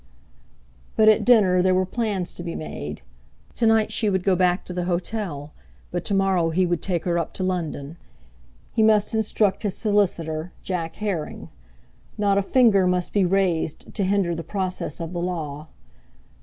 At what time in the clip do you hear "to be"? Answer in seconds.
2.33-2.55